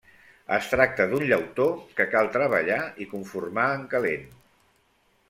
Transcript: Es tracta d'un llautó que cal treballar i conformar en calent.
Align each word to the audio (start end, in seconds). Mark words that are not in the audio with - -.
Es 0.55 0.67
tracta 0.69 1.05
d'un 1.11 1.25
llautó 1.31 1.67
que 1.99 2.07
cal 2.13 2.31
treballar 2.37 2.79
i 3.05 3.07
conformar 3.13 3.67
en 3.75 3.85
calent. 3.93 4.25